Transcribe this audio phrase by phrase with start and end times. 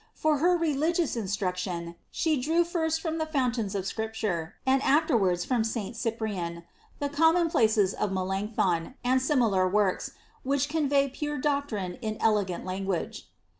[0.15, 5.45] For her religious inatme tion, she drew firat from the fountains of Scripture, and afterwards
[5.45, 6.63] from St Cyprian,
[6.97, 13.27] the ^ Commonplaces' of Melancthon, and similar works, which convey pure doctrine in elegant language.